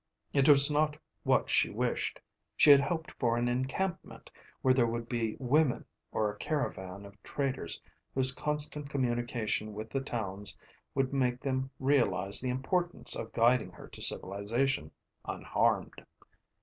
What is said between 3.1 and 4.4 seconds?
for an encampment,